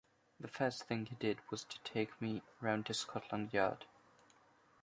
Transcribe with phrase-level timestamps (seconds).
[0.39, 3.85] The first thing he did was to take me round to Scotland Yard.